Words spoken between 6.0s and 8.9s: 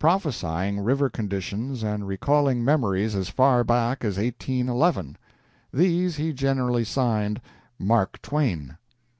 he generally signed "Mark Twain."